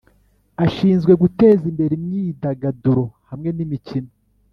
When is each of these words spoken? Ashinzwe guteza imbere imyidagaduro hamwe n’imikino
Ashinzwe 0.65 1.11
guteza 1.21 1.63
imbere 1.71 1.93
imyidagaduro 1.99 3.03
hamwe 3.29 3.49
n’imikino 3.57 4.11